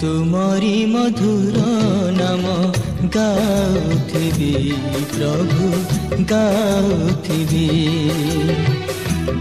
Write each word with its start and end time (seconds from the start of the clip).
ତୁମରି 0.00 0.76
ମଧୁର 0.86 1.56
ନାମ 2.18 2.44
ଗାଉଥିବି 3.16 4.52
ପ୍ରଭୁ 5.10 5.66
ଗାଉଥିବି। 6.30 7.66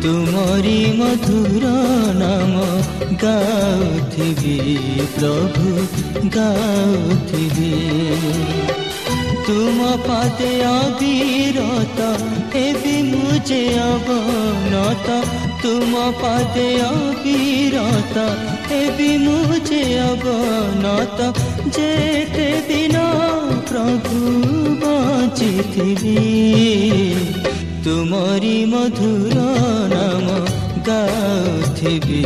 ତୁମରି 0.04 0.82
ମଧୁର 1.00 1.72
ନାମ 2.20 2.56
ଗାଉଥିବି 3.24 4.58
ପ୍ରଭୁ 5.16 5.68
ଗାଉଥିବି। 6.36 7.72
ତୁମ 9.48 9.80
ପାଦେ 10.08 10.52
ଅବିରତ 10.66 12.00
ହେବି 12.54 12.95
ମୁଁ 13.02 13.33
ଯେ 13.48 13.64
ଅବନତ। 13.88 15.08
ତୁମ 15.64 15.94
ପାଦେ 16.22 16.70
ଅବିରତ 16.83 18.17
ହେବି 18.70 19.12
ମୁଁ 19.18 19.60
ଯେ 19.70 19.82
ଅବନତ 20.02 21.20
ଯେତେ 21.76 22.48
ଦିନ 22.68 23.06
ପ୍ରଭୁ 23.70 24.20
ବଞ୍ଚିଥିବି 24.84 26.16
ତୁମରି 27.86 28.58
ମଧୁର 28.74 29.38
ନାମ 29.94 30.28
ଗାଉଥିବି 30.90 32.24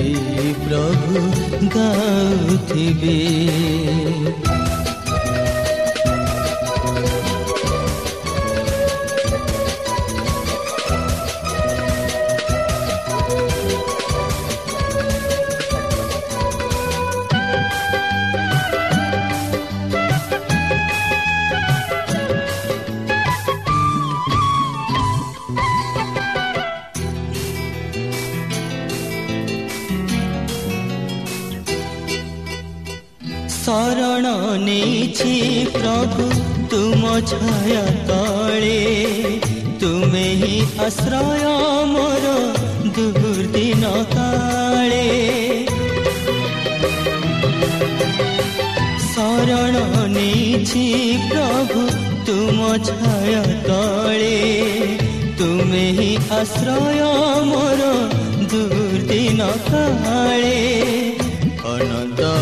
ତୁମ 37.13 37.19
ଛାୟା 37.29 37.81
ତଳେ 38.09 38.77
ତୁମେ 39.81 40.21
ହିଁ 40.39 40.55
ଆଶ୍ରୟ 40.85 41.17
ମୋର 41.89 42.31
ଦୁର୍ଦିନ 42.95 43.91
କାଳେ 44.13 45.03
ଶରଣ 49.09 49.83
ନେଇଛି 50.15 50.85
ପ୍ରଭୁ 51.29 51.83
ତୁମ 52.29 52.71
ଛାୟା 52.89 53.43
ତଳେ 53.67 54.33
ତୁମେ 55.37 55.85
ହିଁ 55.99 56.11
ଆଶ୍ରୟ 56.39 57.11
ମୋର 57.51 57.91
ଦୁର୍ଦିନ 58.55 59.51
କାଳେ 59.69 60.57
ଅନନ୍ତ 61.73 62.33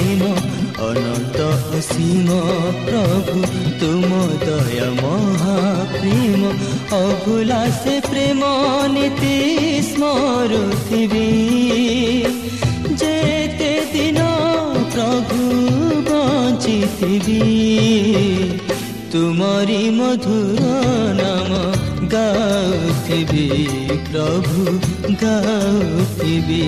ମହାପ୍ରେମ 0.00 0.28
ଅନନ୍ତ 0.84 1.38
ଅସୀମ 1.78 2.36
ପ୍ରଭୁ 2.84 3.40
ତୁମ 3.80 4.10
ଦୟା 4.42 4.86
ମହାପ୍ରେମ 4.98 6.52
ଅଭୁଲା 6.98 7.58
ସେ 7.80 7.96
ପ୍ରେମ 8.06 8.42
ନୀତି 8.94 9.34
ସ୍ମରୁଥିବି 9.88 11.26
ଯେତେ 13.02 13.72
ଦିନ 13.92 14.24
ପ୍ରଭୁ 14.94 15.40
ବଞ୍ଚିଥିବି 16.08 17.40
ତୁମରି 19.12 19.82
ମଧୁର 19.98 20.62
ନାମ 21.20 21.50
ଗାଉଥିବି 22.14 23.46
ପ୍ରଭୁ 24.08 24.78
ଗାଉଥିବି 25.24 26.64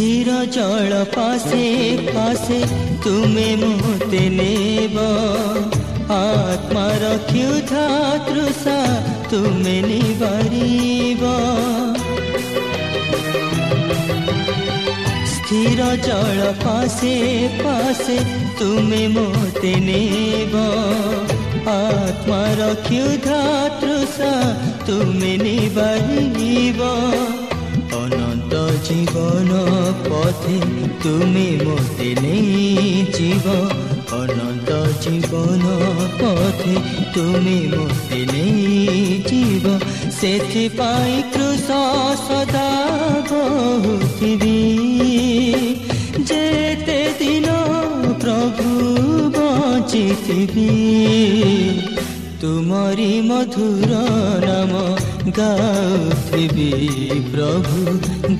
ସ୍ଥିର 0.00 0.34
ଜଳ 0.44 0.98
ପାଶେ 1.14 1.64
ପାଶେ 2.06 2.58
ତୁମେ 3.04 3.48
ମୋତେ 3.56 4.20
ନେବ। 4.28 4.96
ଆତ୍ମାର 6.16 7.10
କ୍ଷୁଧା 7.26 7.82
ତୃଷା 8.28 8.76
ତୁମେ 9.30 9.74
ନିବାରିବ। 9.82 11.22
ସ୍ଥିର 15.32 15.90
ଜଳ 16.06 16.48
ପାଶେ 16.64 17.14
ପାଶେ 17.60 18.18
ତୁମେ 18.58 19.02
ମୋତେ 19.08 19.74
ନେବ। 19.88 20.54
ଆତ୍ମାର 21.76 22.74
କ୍ଷୁଧା 22.88 23.42
ତୃଷା 23.80 24.32
ତୁମେ 24.86 25.36
ନିବାରିବ। 25.44 26.80
ଅନନ୍ତ 28.00 28.59
ଜୀବନ 28.86 29.50
ପଥେ 30.04 30.56
ତୁମେ 31.02 31.46
ମୋତେ 31.62 32.08
ନେଇଯିବ 32.18 33.46
ଅନନ୍ତ 34.18 34.78
ଜୀବନ 35.04 35.64
ପଥେ 36.20 36.74
ତୁମେ 37.14 37.58
ମୋତେ 37.72 38.20
ନେଇଯିବ 38.32 39.74
ସେଥିପାଇଁ 40.18 41.18
କୃଷ 41.34 41.78
ସଦା 42.22 42.66
ବହୁଥିବି 43.30 44.56
ଯେତେ 46.30 46.98
ଦିନ 47.20 47.48
ପ୍ରଭୁ 48.24 48.68
ବଞ୍ଚିଥିବି 49.36 50.68
ତୁମରି 52.42 53.12
ମଧୁର 53.30 53.92
ନାମ 54.46 54.72
ଗାଉଥିବି 55.28 56.68
ପ୍ରଭୁ 57.24 57.80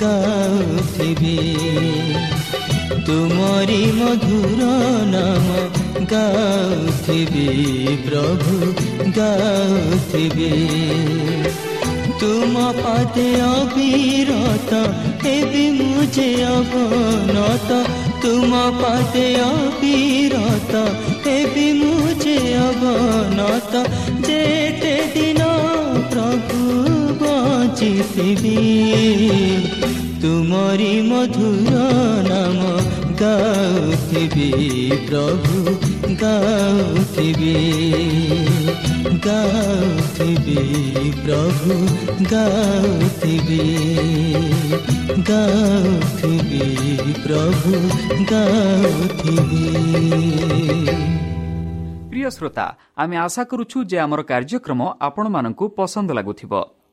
ଗାଉଥିବି 0.02 1.34
ତୁମରି 3.06 3.82
ମଧୁର 3.98 4.68
ନାମ 5.10 5.48
ଗାଉଥିବି 6.12 7.46
ପ୍ରଭୁ 8.06 8.72
ଗାଉଥିବି 9.18 10.50
ତୁମ 12.22 12.64
ପାଦେ 12.80 13.28
ଅବିରତ 13.42 14.72
ହେବି 15.24 15.66
ମୁଁ 15.76 16.06
ଯେ 16.16 16.28
ଅବନତ 16.48 17.70
ତୁମ 18.22 18.52
ପାଦେ 18.80 19.26
ଅବିରତ 19.44 20.74
ହେବି 21.26 21.68
ମୁଁ 21.80 22.16
ଯେ 22.24 22.36
ଅବନତ 22.64 23.84
ଯେତେ 24.26 24.94
ଦିନ 25.14 25.40
ପ୍ରଭୁ 25.48 25.79
ବଞ୍ଚିଥିବି 27.80 28.56
ତୁମରି 30.22 30.94
ମଧୁର 31.10 31.74
ନାମ 32.28 32.60
ଗାଉଥିବି 33.20 34.48
ପ୍ରଭୁ 35.08 35.56
ଗାଉଥିବି 36.22 37.54
ଗାଉଥିବି 39.26 40.58
ପ୍ରଭୁ 41.24 41.76
ଗାଉଥିବି 42.32 43.62
ଗାଉଥିବି 45.30 46.64
ପ୍ରଭୁ 47.24 47.72
ଗାଉଥିବି। 48.32 49.64
প্রিয় 52.10 52.28
শ্রোতা 52.36 52.66
আমি 53.02 53.14
আশা 53.26 53.42
করুছু 53.50 53.78
যে 53.90 53.96
আমার 54.06 54.20
কার্যক্রম 54.32 54.80
আপনার 55.06 55.54
পসন্দ 55.78 56.08
লাগুব 56.18 56.36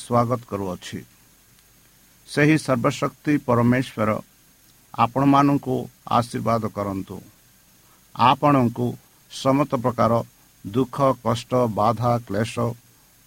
ସ୍ୱାଗତ 0.00 0.40
କରୁଅଛି। 0.50 1.00
ସେହି 2.28 2.56
ସର୍ବଶକ୍ତି 2.66 3.32
ପରମେଶ୍ୱର 3.46 4.10
ଆପଣମାନଙ୍କୁ 4.94 5.76
ଆଶୀର୍ବାଦ 6.18 6.62
କରନ୍ତୁ। 6.76 7.16
ଆପଣଙ୍କୁ 8.14 8.86
ସମସ୍ତ 9.30 9.72
ପ୍ରକାର 9.84 10.12
ଦୁଃଖ 10.64 10.96
କଷ୍ଟ 11.24 11.52
ବାଧା 11.78 12.12
କ୍ଲେଶ 12.26 12.54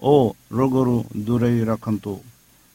ଓ 0.02 0.14
ରୋଗରୁ 0.52 0.98
ଦୂରେଇ 1.26 1.62
ରଖନ୍ତୁ। 1.72 2.14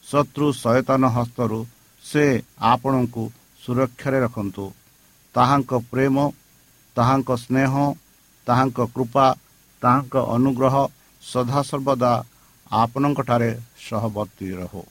ଶତ୍ରୁ 0.03 0.47
ସଚେତନ 0.53 1.03
ହସ୍ତରୁ 1.15 1.59
ସେ 2.03 2.25
ଆପଣଙ୍କୁ 2.71 3.23
ସୁରକ୍ଷାରେ 3.63 4.19
ରଖନ୍ତୁ। 4.25 4.65
ତାହାଙ୍କ 5.35 5.71
ପ୍ରେମ 5.91 6.15
ତାହାଙ୍କ 6.95 7.29
ସ୍ନେହ 7.43 7.73
ତାହାଙ୍କ 8.47 8.79
କୃପା 8.95 9.27
ତାହାଙ୍କ 9.81 10.15
ଅନୁଗ୍ରହ 10.35 10.75
ସଦାସର୍ବଦା 11.23 12.13
ଆପଣଙ୍କଠାରେ 12.71 13.49
ସହବର୍ତ୍ତୀ 13.85 14.47
ରହୁ। 14.59 14.81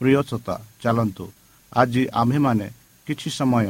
ପ୍ରିୟସତା 0.00 0.54
ଚାଲନ୍ତୁ। 0.82 1.24
ଆଜି 1.72 2.02
ଆମ୍ଭେମାନେ 2.12 2.66
କିଛି 3.06 3.28
ସମୟ 3.30 3.66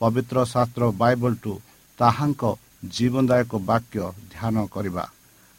ପବିତ୍ର 0.00 0.36
ଶାସ୍ତ୍ର 0.44 0.82
ବାଇବଲଠୁ 0.92 1.52
ତାହାଙ୍କ 1.98 2.42
ଜୀବନଦାୟକ 2.84 3.52
ବାକ୍ୟ 3.70 3.98
ଧ୍ୟାନ 4.32 4.56
କରିବା। 4.66 5.04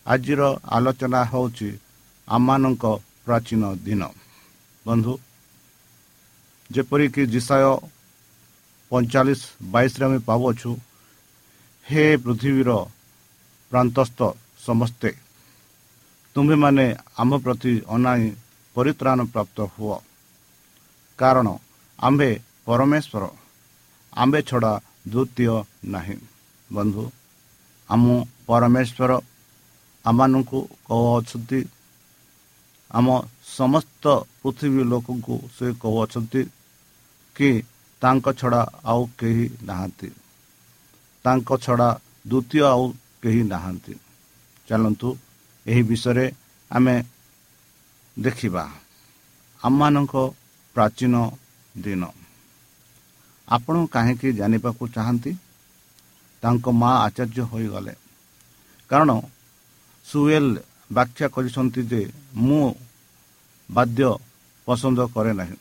ଆଜିର 0.05 0.41
ଆଲୋଚନା 0.75 1.21
ହେଉଛି 1.23 1.69
ଆମମାନଙ୍କ 2.27 2.83
ପ୍ରାଚୀନ 3.25 3.63
ଦିନ। 3.85 4.01
ବନ୍ଧୁ 4.85 5.13
ଯେପରିକି 6.69 7.23
ଜିସାୟ 7.25 7.65
ପଇଁଚାଳିଶ 8.91 9.41
ବାଇଶରେ 9.73 10.03
ଆମେ 10.05 10.19
ପାଉଅଛୁ 10.19 10.71
ହେ 11.85 12.03
ପୃଥିବୀର 12.17 12.71
ପ୍ରାନ୍ତସ୍ଥ 13.71 14.19
ସମସ୍ତେ 14.65 15.09
ତୁମ୍ଭେମାନେ 16.35 16.85
ଆମ 17.17 17.31
ପ୍ରତି 17.43 17.73
ଅନାଇ 17.87 18.23
ପରିତ୍ରାଣ 18.75 19.19
ପ୍ରାପ୍ତ 19.33 19.57
ହୁଅ। 19.73 19.97
କାରଣ 21.19 21.47
ଆମ୍ଭେ 21.99 22.29
ପରମେଶ୍ୱର 22.65 23.23
ଆମ୍ଭେ 24.13 24.39
ଛଡ଼ା 24.41 24.73
ଦ୍ୱିତୀୟ 25.09 25.55
ନାହିଁ। 25.85 26.17
ବନ୍ଧୁ 26.69 27.03
ଆମ 27.89 28.03
ପରମେଶ୍ୱର 28.47 29.11
ଆମମାନଙ୍କୁ 30.05 30.59
କହୁଅଛନ୍ତି 30.87 31.59
ଆମ 32.91 33.07
ସମସ୍ତ 33.57 34.03
ପୃଥିବୀ 34.41 34.81
ଲୋକଙ୍କୁ 34.83 35.35
ସେ 35.55 35.67
କହୁଅଛନ୍ତି 35.81 36.41
କି 37.35 37.49
ତାଙ୍କ 38.01 38.25
ଛଡ଼ା 38.39 38.61
ଆଉ 38.85 39.01
କେହି 39.19 39.45
ନାହାନ୍ତି। 39.63 40.09
ତାଙ୍କ 41.25 41.49
ଛଡ଼ା 41.57 41.89
ଦ୍ୱିତୀୟ 42.27 42.61
ଆଉ 42.71 42.83
କେହି 43.21 43.41
ନାହାନ୍ତି। 43.43 43.93
ଚାଲନ୍ତୁ 44.67 45.09
ଏହି 45.65 45.81
ବିଷୟରେ 45.83 46.25
ଆମେ 46.71 46.95
ଦେଖିବା 48.17 48.63
ଆମମାନଙ୍କ 49.61 50.13
ପ୍ରାଚୀନ 50.75 51.15
ଦିନ 51.75 52.03
ଆପଣ 53.47 53.75
କାହିଁକି 53.87 54.29
ଜାଣିବାକୁ 54.39 54.83
ଚାହାନ୍ତି 54.95 55.31
ତାଙ୍କ 56.43 56.65
ମା 56.73 56.89
ଆଚାର୍ଯ୍ୟ 57.05 57.43
ହୋଇଗଲେ 57.51 57.93
କାରଣ 58.89 59.11
ସୁଏଲ 60.05 60.45
ବ୍ୟାଖ୍ୟା 60.91 61.27
କରିଛନ୍ତି 61.35 61.81
ଯେ 61.91 62.01
ମୁଁ 62.39 62.65
ବାଦ୍ୟ 63.69 64.09
ପସନ୍ଦ 64.67 64.99
କରେ 65.15 65.31
ନାହିଁ 65.33 65.57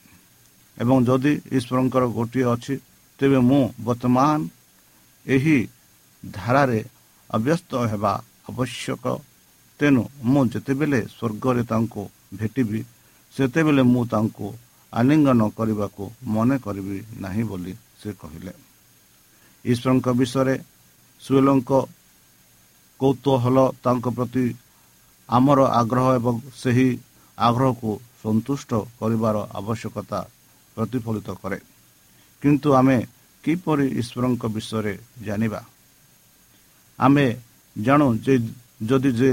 ଏବଂ 0.77 0.97
ଯଦି 1.05 1.33
ଈଶ୍ୱରଙ୍କର 1.51 2.03
ଗୋଟିଏ 2.17 2.45
ଅଛି 2.53 2.75
ତେବେ 3.19 3.39
ମୁଁ 3.49 3.63
ବର୍ତ୍ତମାନ 3.79 4.39
ଏହି 5.25 5.57
ଧାରାରେ 6.23 6.79
ଅଭ୍ୟସ୍ତ 7.29 7.71
ହେବା 7.91 8.13
ଆବଶ୍ୟକ 8.49 9.05
ତେଣୁ 9.79 10.01
ମୁଁ 10.31 10.43
ଯେତେବେଳେ 10.53 10.99
ସ୍ୱର୍ଗରେ 11.15 11.63
ତାଙ୍କୁ 11.71 12.01
ଭେଟିବି 12.39 12.79
ସେତେବେଳେ 13.33 13.83
ମୁଁ 13.93 14.03
ତାଙ୍କୁ 14.13 14.47
ଆଲିଙ୍ଗନ 14.93 15.41
କରିବାକୁ 15.57 16.03
ମନେ 16.33 16.55
କରିବି 16.65 16.97
ନାହିଁ 17.23 17.43
ବୋଲି 17.49 17.73
ସେ 17.99 18.09
କହିଲେ। 18.21 18.53
ଈଶ୍ୱରଙ୍କ 19.65 20.07
ବିଷୟରେ 20.19 20.55
ସୁଏଲଙ୍କ 21.21 21.71
କୌତୂହଲ 22.99 23.57
ତାଙ୍କ 23.83 24.05
ପ୍ରତି 24.17 24.45
ଆମର 25.29 25.59
ଆଗ୍ରହ 25.79 26.07
ଏବଂ 26.19 26.35
ସେହି 26.61 26.89
ଆଗ୍ରହକୁ 27.37 27.91
ସନ୍ତୁଷ୍ଟ 28.23 28.71
କରିବାର 28.99 29.35
ଆବଶ୍ୟକତା 29.59 30.19
ପ୍ରତିଫଳିତ 30.77 31.29
କରେ। 31.41 31.59
କିନ୍ତୁ 32.41 32.69
ଆମେ 32.79 32.97
କିପରି 33.43 33.85
ଈଶ୍ୱରଙ୍କ 34.01 34.43
ବିଷୟରେ 34.55 34.93
ଜାଣିବା? 35.25 35.61
ଆମେ 36.99 37.25
ଜାଣୁ 37.75 38.07
ଯେ 38.25 38.33
ଯଦି 38.89 39.11
ଯେ 39.19 39.31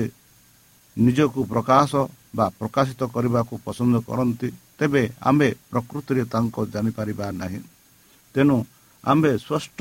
ନିଜକୁ 0.96 1.40
ପ୍ରକାଶ 1.52 1.92
ବା 2.36 2.46
ପ୍ରକାଶିତ 2.60 3.00
କରିବାକୁ 3.14 3.54
ପସନ୍ଦ 3.66 3.94
କରନ୍ତି 4.08 4.48
ତେବେ 4.78 5.02
ଆମ୍ଭେ 5.28 5.48
ପ୍ରକୃତିରେ 5.70 6.22
ତାଙ୍କ 6.32 6.56
ଜାଣିପାରିବା 6.72 7.26
ନାହିଁ। 7.32 7.60
ତେଣୁ 8.34 8.56
ଆମ୍ଭେ 9.04 9.32
ସ୍ପଷ୍ଟ 9.38 9.78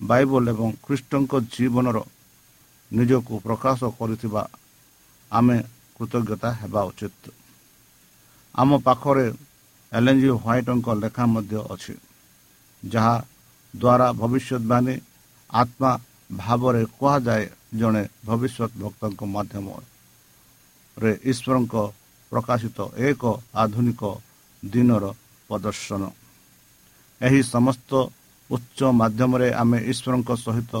ବାଇବଲ 0.00 0.44
ଏବଂ 0.54 0.68
ଖ୍ରୀଷ୍ଟଙ୍କ 0.84 1.32
ଜୀବନର 1.54 1.98
ନିଜକୁ 2.90 3.34
ପ୍ରକାଶ 3.46 3.80
କରିଥିବା 3.98 4.42
ଆମେ 5.32 5.56
କୃତଜ୍ଞତା 5.96 6.48
ହେବା 6.60 6.80
ଉଚିତ। 6.90 7.24
ଆମ 8.54 8.70
ପାଖରେ 8.86 9.26
ଏଲେଞ୍ଜି 9.92 10.30
ହ୍ୱାଇଟଙ୍କ 10.34 10.88
ଲେଖା 11.02 11.24
ମଧ୍ୟ 11.34 11.56
ଅଛି 11.74 11.94
ଯାହା 12.82 13.16
ଦ୍ୱାରା 13.74 14.08
ଭବିଷ୍ୟତବାଣୀ 14.20 14.94
ଆତ୍ମା 15.50 15.92
ଭାବରେ 16.30 16.82
କୁହାଯାଏ 16.98 17.44
ଜଣେ 17.80 18.02
ଭବିଷ୍ୟତ 18.26 18.70
ଭକ୍ତଙ୍କ 18.82 19.20
ମାଧ୍ୟମରେ। 19.34 19.91
ଈଶ୍ୱରଙ୍କ 21.30 21.74
ପ୍ରକାଶିତ 22.32 22.78
ଏକ 23.08 23.22
ଆଧୁନିକ 23.54 24.02
ଦିନର 24.62 25.04
ପ୍ରଦର୍ଶନ। 25.50 26.02
ଏହି 27.20 27.40
ସମସ୍ତ 27.54 27.90
ଉଚ୍ଚ 28.50 28.78
ମାଧ୍ୟମରେ 29.00 29.48
ଆମେ 29.62 29.78
ଈଶ୍ୱରଙ୍କ 29.90 30.30
ସହିତ 30.44 30.72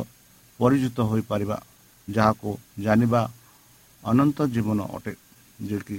ପରିଚିତ 0.60 0.98
ହୋଇପାରିବା 1.10 1.56
ଯାହାକୁ 2.08 2.50
ଜାଣିବା 2.84 3.20
ଅନନ୍ତ 4.02 4.38
ଜୀବନ 4.54 4.80
ଅଟେ 4.96 5.12
ଯିଏକି 5.66 5.98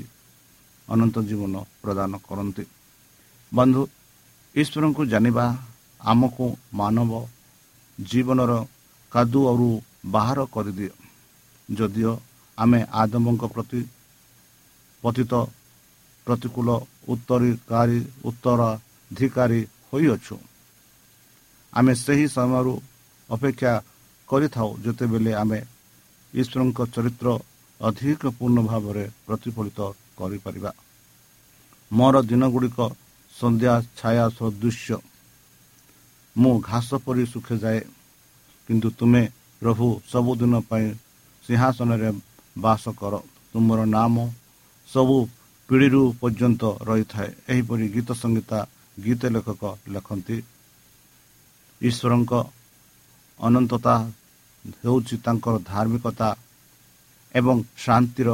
ଅନନ୍ତ 0.88 1.16
ଜୀବନ 1.30 1.54
ପ୍ରଦାନ 1.82 2.12
କରନ୍ତି। 2.28 2.64
ବନ୍ଧୁ 3.52 3.82
ଈଶ୍ୱରଙ୍କୁ 4.56 5.02
ଜାଣିବା 5.14 5.46
ଆମକୁ 6.02 6.46
ମାନବ 6.74 7.12
ଜୀବନର 7.98 8.54
କାଦୁଅରୁ 9.12 9.70
ବାହାର 10.06 10.40
କରିଦିଏ। 10.54 10.94
ଯଦିଓ 11.70 12.14
ଆମେ 12.58 12.80
ଆଦମଙ୍କ 13.02 13.44
ପ୍ରତି 13.54 13.80
ପତିତ 15.04 15.34
ପ୍ରତିକୂଳ 16.28 16.70
ଉତ୍ତରୀକାରୀ 17.14 18.00
ଉତ୍ତରାଧିକାରୀ 18.26 19.62
ହୋଇଅଛୁ। 19.90 20.36
ଆମେ 21.74 21.94
ସେହି 21.96 22.28
ସମୟରୁ 22.36 22.74
ଅପେକ୍ଷା 23.30 23.74
କରିଥାଉ 24.30 24.70
ଯେତେବେଳେ 24.84 25.32
ଆମେ 25.34 25.60
ଈଶ୍ୱରଙ୍କ 26.34 26.80
ଚରିତ୍ର 26.94 27.28
ଅଧିକ 27.80 28.22
ପୂର୍ଣ୍ଣ 28.38 28.60
ଭାବରେ 28.72 29.06
ପ୍ରତିଫଳିତ 29.28 29.80
କରିପାରିବା। 30.18 30.72
ମୋର 31.92 32.16
ଦିନଗୁଡ଼ିକ 32.30 32.80
ସନ୍ଧ୍ୟା 33.34 33.74
ଛାୟା 34.00 34.26
ସଦୃଶ୍ୟ। 34.38 34.98
ମୁଁ 36.36 36.54
ଘାସ 36.62 36.90
ପରି 37.06 37.24
ଶୁଖିଯାଏ 37.26 37.80
କିନ୍ତୁ 38.70 38.90
ତୁମେ 38.98 39.24
ପ୍ରଭୁ 39.62 39.88
ସବୁଦିନ 40.12 40.54
ପାଇଁ 40.70 40.88
ସିଂହାସନରେ 41.44 42.10
ବାସ 42.58 42.84
କର। 43.00 43.14
ତୁମର 43.52 43.80
ନାମ 43.86 44.16
ସବୁ 44.90 45.16
ପିଢ଼ିରୁ 45.70 46.02
ପର୍ଯ୍ୟନ୍ତ 46.22 46.62
ରହିଥାଏ। 46.88 47.30
ଏହିପରି 47.50 47.86
ଗୀତ 47.96 48.10
ସଙ୍ଗୀତା 48.22 48.60
ଗୀତ 48.98 49.22
ଲେଖକ 49.36 49.64
ଲେଖନ୍ତି। 49.94 50.38
ଈଶ୍ୱରଙ୍କ 51.82 52.32
ଅନନ୍ତତା 53.40 53.96
ହେଉଛି 54.82 55.16
ତାଙ୍କର 55.26 55.56
ଧାର୍ମିକତା 55.72 56.30
ଏବଂ 57.36 57.58
ଶାନ୍ତିର 57.78 58.30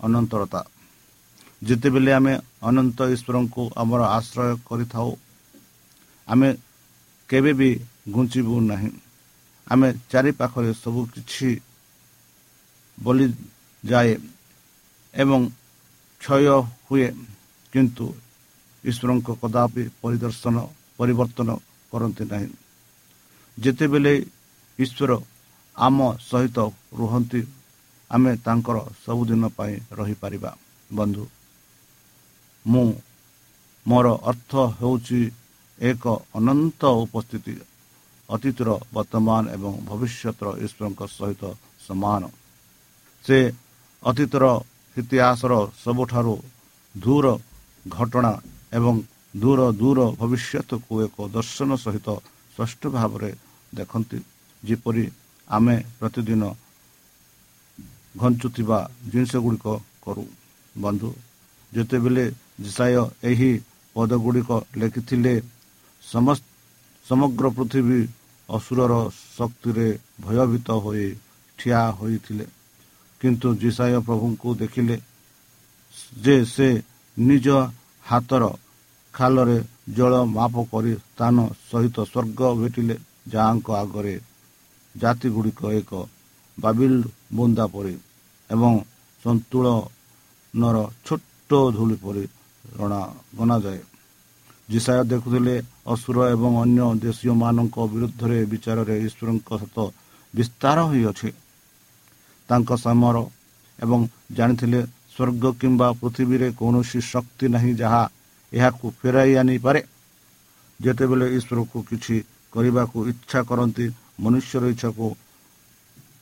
ଅନନ୍ତରତା। 0.00 0.60
ଯେତେବେଳେ 1.62 2.12
ଆମେ 2.18 2.34
ଅନନ୍ତ 2.68 2.98
ଈଶ୍ୱରଙ୍କୁ 3.14 3.62
ଆମର 3.76 4.00
ଆଶ୍ରୟ 4.16 4.50
କରିଥାଉ 4.68 5.10
ଆମେ 6.28 6.48
କେବେ 7.28 7.52
ବି 7.60 7.70
ଘୁଞ୍ଚିବୁ 8.14 8.54
ନାହିଁ। 8.70 8.90
ଆମେ 9.66 9.88
ଚାରିପାଖରେ 10.10 10.70
ସବୁ 10.82 11.00
କିଛି 11.12 11.48
ବଲିଯାଏ 12.98 14.12
ଏବଂ 15.14 15.40
କ୍ଷୟ 16.20 16.56
ହୁଏ। 16.86 17.08
କିନ୍ତୁ 17.72 18.06
ଈଶ୍ୱରଙ୍କ 18.84 19.28
କଦାପି 19.42 19.82
ପରିଦର୍ଶନ 20.02 20.56
ପରିବର୍ତ୍ତନ 20.98 21.48
କରନ୍ତି 21.92 22.24
ନାହିଁ। 22.30 22.48
ଯେତେବେଳେ 23.58 24.14
ଈଶ୍ୱର 24.78 25.10
ଆମ 25.76 25.98
ସହିତ 26.20 26.58
ରୁହନ୍ତି 26.98 27.40
ଆମେ 28.10 28.32
ତାଙ୍କର 28.46 28.76
ସବୁଦିନ 29.04 29.42
ପାଇଁ 29.58 29.74
ରହିପାରିବା। 29.98 30.50
ବନ୍ଧୁ 30.90 31.24
ମୁଁ 32.66 32.88
ମୋର 33.86 34.06
ଅର୍ଥ 34.30 34.52
ହେଉଛି 34.80 35.20
ଏକ 35.78 36.04
ଅନନ୍ତ 36.34 36.82
ଉପସ୍ଥିତି 37.04 37.54
ଅତୀତର 38.28 38.68
ବର୍ତ୍ତମାନ 38.94 39.42
ଏବଂ 39.56 39.72
ଭବିଷ୍ୟତର 39.88 40.48
ଈଶ୍ୱରଙ୍କ 40.64 41.00
ସହିତ 41.08 41.42
ସମାନ। 41.86 42.22
ସେ 43.24 43.38
ଅତୀତର 44.02 44.44
ଇତିହାସର 45.00 45.52
ସବୁଠାରୁ 45.84 46.34
ଦୂର 46.94 47.26
ଘଟଣା 47.86 48.32
ଏବଂ 48.78 48.94
ଦୂର 49.34 49.60
ଦୂର 49.80 49.98
ଭବିଷ୍ୟତକୁ 50.20 50.92
ଏକ 51.06 51.16
ଦର୍ଶନ 51.36 51.70
ସହିତ 51.84 52.08
ସ୍ପଷ୍ଟ 52.54 52.82
ଭାବରେ 52.96 53.30
ଦେଖନ୍ତି। 53.72 54.18
ଯେପରି 54.62 55.04
ଆମେ 55.48 55.76
ପ୍ରତିଦିନ 55.98 56.42
ଘଞ୍ଚୁଥିବା 58.20 58.78
ଜିନିଷ 59.10 59.32
ଗୁଡ଼ିକ 59.44 59.66
କରୁ। 60.04 60.24
ବନ୍ଧୁ 60.74 61.10
ଯେତେବେଳେ 61.72 62.24
ଜିସାୟ 62.64 63.02
ଏହି 63.30 63.50
ପଦଗୁଡ଼ିକ 63.96 64.50
ଲେଖିଥିଲେ 64.80 65.34
ସମଗ୍ର 67.06 67.44
ପୃଥିବୀ 67.56 68.00
ଅସୁରର 68.48 68.94
ଶକ୍ତିରେ 69.36 69.88
ଭୟଭୀତ 70.24 70.68
ହୋଇ 70.84 71.06
ଠିଆ 71.58 71.80
ହୋଇଥିଲେ। 71.98 72.46
କିନ୍ତୁ 73.20 73.48
ଜିସାୟ 73.62 73.94
ପ୍ରଭୁଙ୍କୁ 74.06 74.48
ଦେଖିଲେ 74.62 74.96
ଯେ 76.24 76.36
ସେ 76.54 76.68
ନିଜ 77.16 77.46
ହାତର 78.06 78.44
ଖାଲରେ 79.14 79.58
ଜଳ 79.96 80.12
ମାପ 80.36 80.54
କରି 80.72 80.92
ସ୍ଥାନ 81.00 81.36
ସହିତ 81.70 81.96
ସ୍ୱର୍ଗ 82.10 82.40
ଭେଟିଲେ 82.60 82.96
ଯାହାଙ୍କ 83.32 83.68
ଆଗରେ 83.82 84.14
ଜାତି 84.94 85.28
ଗୁଡ଼ିକ 85.34 85.60
ଏକ 85.80 85.90
ବାବିଲ 86.58 86.92
ବୁନ୍ଦା 87.36 87.66
ପରି 87.74 87.94
ଏବଂ 88.50 88.72
ସନ୍ତୁଳନର 89.22 90.76
ଛୋଟ 91.06 91.50
ଧୂଳି 91.76 91.96
ପରି 92.04 92.24
ରଣା 92.78 93.00
ଗଣାଯାଏ 93.38 93.80
ଜିସାୟ 94.68 95.02
ଦେଖୁଥିଲେ 95.12 95.54
ଅସୁର 95.92 96.18
ଏବଂ 96.34 96.52
ଅନ୍ୟ 96.62 96.80
ଦେଶୀୟମାନଙ୍କ 97.04 97.76
ବିରୁଦ୍ଧରେ 97.92 98.38
ବିଚାରରେ 98.52 98.94
ଈଶ୍ୱରଙ୍କ 99.06 99.48
ସତ 99.62 99.76
ବିସ୍ତାର 100.34 100.78
ହୋଇଅଛି। 100.90 101.28
ତାଙ୍କ 102.48 102.70
ସମର 102.84 103.16
ଏବଂ 103.78 104.00
ଜାଣିଥିଲେ 104.36 104.80
ସ୍ୱର୍ଗ 105.14 105.44
କିମ୍ବା 105.60 105.88
ପୃଥିବୀରେ 106.00 106.48
କୌଣସି 106.60 106.98
ଶକ୍ତି 107.12 107.46
ନାହିଁ 107.54 107.72
ଯାହା 107.80 108.02
ଏହାକୁ 108.52 108.86
ଫେରାଇ 108.98 109.32
ଆଣିପାରେ। 109.42 109.80
ଯେତେବେଳେ 110.80 111.26
ଈଶ୍ୱରକୁ 111.38 111.78
କିଛି 111.90 112.16
କରିବାକୁ 112.52 112.98
ଇଚ୍ଛା 113.12 113.40
କରନ୍ତି 113.48 113.86
ମନୁଷ୍ୟର 114.22 114.62
ଇଚ୍ଛାକୁ 114.74 115.06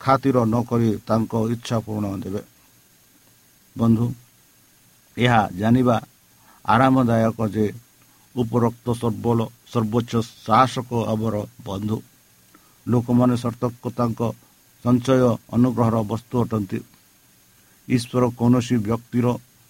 ଖାତିର 0.03 0.37
ନକରି 0.55 0.91
ତାଙ୍କ 1.09 1.33
ଇଚ୍ଛା 1.55 1.77
ପୂରଣ 1.85 2.05
ଦେବେ। 2.23 2.43
ବନ୍ଧୁ 3.77 4.07
ଏହା 5.17 5.43
ଜାଣିବା 5.61 5.97
ଆରାମଦାୟକ 6.65 7.39
ଯେ 7.55 7.67
ଉପରୋକ୍ତ 8.35 8.87
ସର୍ବୋଚ୍ଚ 9.73 10.13
ଶାସକ 10.47 10.91
ଆମର 11.13 11.35
ବନ୍ଧୁ। 11.67 11.97
ଲୋକମାନେ 12.87 13.35
ସତର୍କତାଙ୍କ 13.43 14.21
ସଞ୍ଚୟ 14.87 15.23
ଅନୁଗ୍ରହର 15.57 15.97
ବସ୍ତୁ 16.11 16.35
ଅଟନ୍ତି। 16.43 16.79
ଈଶ୍ୱର 17.89 18.25
କୌଣସି 18.39 18.77
ବ୍ୟକ୍ତିର 18.87 19.27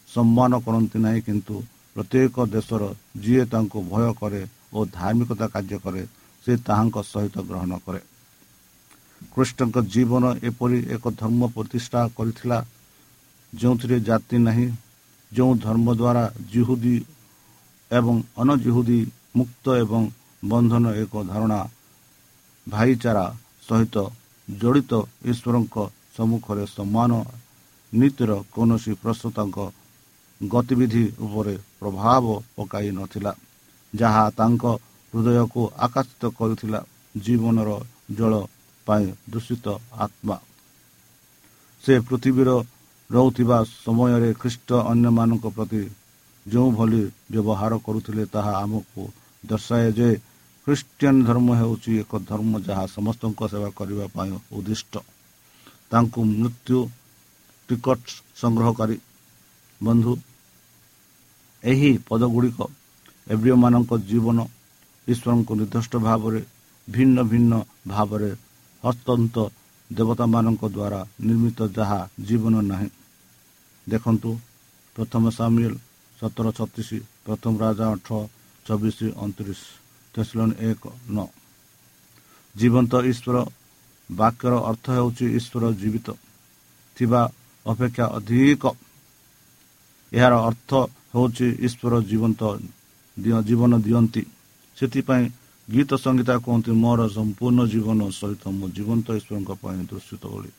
ସମ୍ମାନ 0.09 0.53
କରନ୍ତି 0.65 0.99
ନାହିଁ 1.05 1.21
କିନ୍ତୁ 1.27 1.55
ପ୍ରତ୍ୟେକ 1.95 2.37
ଦେଶର 2.55 2.83
ଯିଏ 3.23 3.45
ତାଙ୍କୁ 3.53 3.79
ଭୟ 3.93 4.09
କରେ 4.21 4.43
ଓ 4.77 4.79
ଧାର୍ମିକତା 4.99 5.47
କାର୍ଯ୍ୟ 5.55 5.79
କରେ 5.85 6.03
ସେ 6.45 6.53
ତାହାଙ୍କ 6.67 6.97
ସହିତ 7.13 7.37
ଗ୍ରହଣ 7.49 7.73
କରେ। 7.85 8.01
କୃଷ୍ଣଙ୍କ 9.33 9.77
ଜୀବନ 9.93 10.25
ଏପରି 10.49 10.79
ଏକ 10.95 11.05
ଧର୍ମ 11.21 11.41
ପ୍ରତିଷ୍ଠା 11.57 12.01
କରିଥିଲା 12.17 12.59
ଯେଉଁଥିରେ 13.53 13.97
ଜାତି 14.09 14.37
ନାହିଁ 14.47 14.67
ଯେଉଁ 15.33 15.53
ଧର୍ମ 15.67 15.87
ଦ୍ୱାରା 16.01 16.25
ଜିହୁଦୀ 16.53 16.97
ଏବଂ 17.91 18.17
ଅନଜିହୁଦୀ 18.43 19.01
ମୁକ୍ତ 19.37 19.65
ଏବଂ 19.83 20.03
ବନ୍ଧନ 20.43 20.85
ଏକ 21.03 21.13
ଧାରଣା 21.31 21.61
ଭାଇଚାରା 22.67 23.27
ସହିତ 23.69 23.97
ଜଡ଼ିତ 24.49 24.93
ଈଶ୍ୱରଙ୍କ 25.25 25.77
ସମ୍ମୁଖରେ 26.17 26.65
ସମାନ 26.67 27.13
ନୀତିର 27.93 28.33
କୌଣସି 28.55 28.93
ପ୍ରଶ୍ନ 29.03 29.25
ତାଙ୍କ 29.37 29.59
ଗତିବିଧି 30.41 31.05
ଉପରେ 31.19 31.55
ପ୍ରଭାବ 31.81 32.25
ପକାଇ 32.57 32.91
ନଥିଲା 32.91 33.33
ଯାହା 33.95 34.25
ତାଙ୍କ 34.31 34.65
ହୃଦୟକୁ 35.13 35.63
ଆକର୍ଷିତ 35.77 36.23
କରୁଥିଲା 36.39 36.81
ଜୀବନର 37.17 37.71
ଜଳ 38.19 38.33
ପାଇଁ 38.87 39.07
ଦୂଷିତ 39.31 39.67
ଆତ୍ମା। 39.99 40.37
ସେ 41.85 41.95
ପୃଥିବୀର 42.01 42.51
ରହୁଥିବା 43.11 43.59
ସମୟରେ 43.85 44.31
ଖ୍ରୀଷ୍ଟ 44.35 44.69
ଅନ୍ୟମାନଙ୍କ 44.93 45.47
ପ୍ରତି 45.57 45.83
ଯେଉଁଭଳି 46.47 47.03
ବ୍ୟବହାର 47.33 47.73
କରୁଥିଲେ 47.79 48.25
ତାହା 48.27 48.53
ଆମକୁ 48.63 49.03
ଦର୍ଶାଏ 49.47 49.89
ଯେ 49.93 50.09
ଖ୍ରୀଷ୍ଟିଆନ 50.67 51.17
ଧର୍ମ 51.29 51.49
ହେଉଛି 51.61 51.91
ଏକ 52.03 52.13
ଧର୍ମ 52.31 52.53
ଯାହା 52.67 52.85
ସମସ୍ତଙ୍କ 52.97 53.41
ସେବା 53.53 53.71
କରିବା 53.79 54.07
ପାଇଁ 54.17 54.31
ଉଦ୍ଦିଷ୍ଟ। 54.57 54.95
ତାଙ୍କୁ 55.91 56.21
ମୃତ୍ୟୁ 56.41 56.79
ଟିକଟ 57.69 58.01
ସଂଗ୍ରହକାରୀ 58.41 58.97
ବନ୍ଧୁ 59.81 60.13
ଏହି 61.63 61.91
ପଦଗୁଡ଼ିକ 62.09 62.59
ଏବ୍ରିୟମାନଙ୍କ 63.27 63.91
ଜୀବନ 64.11 64.39
ଈଶ୍ୱରଙ୍କୁ 65.07 65.53
ନିର୍ଦ୍ଦିଷ୍ଟ 65.61 65.95
ଭାବରେ 66.09 66.41
ଭିନ୍ନ 66.89 67.17
ଭିନ୍ନ 67.31 67.53
ଭାବରେ 67.87 68.31
ହସ୍ତନ୍ତ 68.85 69.37
ଦେବତାମାନଙ୍କ 69.91 70.63
ଦ୍ୱାରା 70.77 71.01
ନିର୍ମିତ 71.27 71.59
ଯାହା 71.79 72.01
ଜୀବନ 72.27 72.55
ନାହିଁ। 72.63 72.91
ଦେଖନ୍ତୁ 73.87 74.31
ପ୍ରଥମ 74.97 75.25
ସାମିଲ 75.31 75.73
ସତର 76.19 76.47
ଛତିଶ 76.59 76.89
ପ୍ରଥମ 77.25 77.53
ରାଜା 77.65 77.87
ଅଠର 77.95 78.19
ଚବିଶ 78.67 78.99
ଅଣତିରିଶ। 79.23 79.86
ତେସଲନ 80.17 80.51
ଏକ 80.71 80.83
ନଅ 81.11 81.29
ଜୀବନ୍ତ 82.55 82.93
ଈଶ୍ୱର 83.11 83.37
ବାକ୍ୟର 84.11 84.55
ଅର୍ଥ 84.71 84.87
ହେଉଛି 84.97 85.27
ଈଶ୍ୱର 85.39 85.65
ଜୀବିତ 85.81 86.09
ଥିବା 86.97 87.21
ଅପେକ୍ଷା 87.67 88.07
ଅଧିକ 88.19 88.65
ଏହାର 90.13 90.35
ଅର୍ଥ 90.49 90.71
ହେଉଛି 91.13 91.47
ଈଶ୍ୱର 91.67 91.93
ଜୀବନ୍ତ 92.03 92.43
ଜୀବନ 93.43 93.73
ଦିଅନ୍ତି 93.81 94.23
ସେଥିପାଇଁ 94.77 95.25
ଗୀତ 95.69 95.91
ସଙ୍ଗୀତା 95.99 96.35
କୁହନ୍ତି 96.39 96.73
ମୋର 96.83 97.01
ସମ୍ପୂର୍ଣ୍ଣ 97.09 97.61
ଜୀବନ 97.67 98.01
ସହିତ 98.13 98.43
ମୁଁ 98.57 98.69
ଜୀବନ୍ତ 98.77 99.07
ଈଶ୍ୱରଙ୍କ 99.19 99.51
ପାଇଁ 99.63 99.81
ଦୃଶ୍ୟତ 99.91 100.23
ବୋଲି 100.33 100.51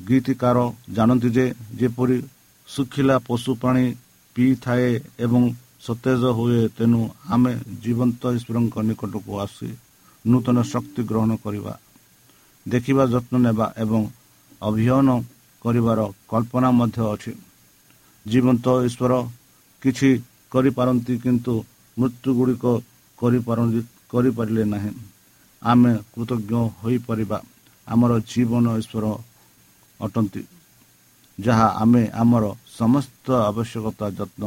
ଗୀତିକାର 0.00 0.58
ଜାଣନ୍ତି 0.90 1.28
ଯେ 1.30 1.44
ଯେପରି 1.78 2.16
ଶୁଖିଲା 2.68 3.16
ପଶୁ 3.26 3.50
ପାଣି 3.62 3.84
ପିଇଥାଏ 4.36 4.90
ଏବଂ 5.18 5.42
ସତେଜ 5.80 6.22
ହୁଏ 6.38 6.60
ତେଣୁ 6.76 7.00
ଆମେ 7.34 7.52
ଜୀବନ୍ତ 7.82 8.22
ଈଶ୍ୱରଙ୍କ 8.36 8.74
ନିକଟକୁ 8.88 9.32
ଆସି 9.44 9.68
ନୂତନ 10.24 10.56
ଶକ୍ତି 10.72 11.00
ଗ୍ରହଣ 11.10 11.30
କରିବା 11.44 11.74
ଦେଖିବା 12.66 13.04
ଯତ୍ନ 13.12 13.34
ନେବା 13.46 13.66
ଏବଂ 13.82 14.02
ଅଭିହନ 14.68 15.08
କରିବାର 15.64 16.00
କଳ୍ପନା 16.30 16.68
ମଧ୍ୟ 16.78 17.00
ଅଛି। 17.14 17.32
ଜୀବନ୍ତ 18.26 18.66
ଈଶ୍ୱର 18.88 19.12
କିଛି 19.82 20.10
କରିପାରନ୍ତି 20.52 21.14
କିନ୍ତୁ 21.24 21.54
ମୃତ୍ୟୁ 21.96 22.30
ଗୁଡ଼ିକ 22.38 22.64
କରିପାରନ୍ତି 23.18 23.80
କରିପାରିଲେ 24.12 24.64
ନାହିଁ। 24.72 24.92
ଆମେ 25.62 25.92
କୃତଜ୍ଞ 26.12 26.52
ହୋଇପାରିବା 26.80 27.38
ଆମର 27.86 28.12
ଜୀବନ 28.30 28.66
ଈଶ୍ୱର 28.80 29.04
ଅଟନ୍ତି 30.00 30.42
ଯାହା 31.38 31.66
ଆମେ 31.82 32.02
ଆମର 32.22 32.44
ସମସ୍ତ 32.78 33.26
ଆବଶ୍ୟକତା 33.48 34.06
ଯତ୍ନ 34.18 34.42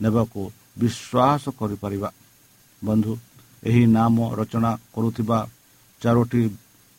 ନେବାକୁ 0.00 0.42
ବିଶ୍ୱାସ 0.78 1.44
କରିପାରିବା। 1.58 2.10
ବନ୍ଧୁ 2.82 3.12
ଏହି 3.62 3.82
ନାମ 3.96 4.16
ରଚନା 4.38 4.72
କରୁଥିବା 4.94 5.38
ଚାରୋଟି 6.02 6.42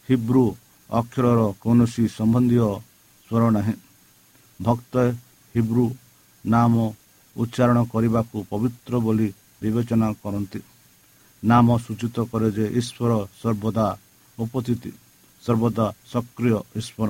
ହିବ୍ରୁ 0.10 0.44
ଅକ୍ଷରର 0.90 1.42
କୌଣସି 1.62 2.04
ସମ୍ବନ୍ଧୀୟ 2.18 2.68
ସ୍ୱର 3.30 3.44
ନାହିଁ। 3.56 3.76
ଭକ୍ତ 4.60 4.94
ହିବ୍ରୁ 5.56 5.86
ନାମ 6.46 6.74
ଉଚ୍ଚାରଣ 7.36 7.78
କରିବାକୁ 7.94 8.38
ପବିତ୍ର 8.50 8.94
ବୋଲି 9.06 9.28
ବିବେଚନା 9.62 10.08
କରନ୍ତି। 10.24 10.60
ନାମ 11.44 11.68
ସୂଚିତ 11.86 12.18
କରେ 12.32 12.50
ଯେ 12.52 12.66
ଈଶ୍ୱର 12.80 13.12
ସର୍ବଦା 13.42 13.88
ଉପସ୍ଥିତି 14.38 14.92
ସର୍ବଦା 15.44 15.86
ସକ୍ରିୟ 16.12 16.58
ଈଶ୍ୱର। 16.80 17.10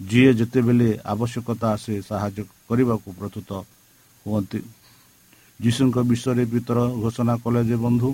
ଯିଏ 0.00 0.30
ଯେତେବେଳେ 0.38 0.88
ଆବଶ୍ୟକତା 1.04 1.66
ଆସେ 1.72 1.94
ସାହାଯ୍ୟ 2.08 2.42
କରିବାକୁ 2.68 3.08
ପ୍ରସ୍ତୁତ 3.18 3.50
ହୁଅନ୍ତି। 4.26 4.60
ଯୀଶୁଙ୍କ 5.60 5.96
ବିଷୟରେ 6.10 6.44
ଭିତର 6.44 6.78
ଘୋଷଣା 7.02 7.34
କଲେ 7.44 7.60
ଯେ 7.68 7.76
ବନ୍ଧୁ 7.76 8.08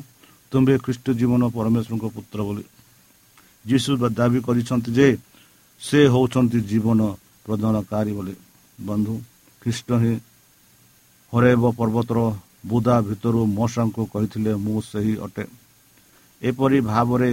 ତୁମ୍ଭେ 0.52 0.74
ଖ୍ରୀଷ୍ଟ 0.84 1.06
ଜୀବନ 1.20 1.42
ପରମେଶ୍ୱରଙ୍କ 1.56 2.04
ପୁତ୍ର 2.14 2.38
ବୋଲି। 2.48 2.64
ଯୀଶୁ 3.64 3.90
ଦାବି 4.18 4.38
କରିଛନ୍ତି 4.46 4.90
ଯେ 4.98 5.08
ସେ 5.80 6.00
ହେଉଛନ୍ତି 6.14 6.58
ଜୀବନ 6.70 7.00
ପ୍ରଦାନକାରୀ 7.44 8.12
ବୋଲି। 8.18 8.34
ବନ୍ଧୁ 8.78 9.14
ଖ୍ରୀଷ୍ଟ 9.62 9.88
ହିଁ 10.02 10.14
ହରେବ 11.32 11.62
ପର୍ବତର 11.78 12.18
ବୁଦା 12.66 12.96
ଭିତରୁ 13.08 13.40
ମଶାଙ୍କୁ 13.58 14.02
କହିଥିଲେ 14.12 14.52
ମୁଁ 14.64 14.78
ସେହି 14.90 15.14
ଅଟେ। 15.26 15.44
ଏପରି 16.42 16.78
ଭାବରେ 16.80 17.30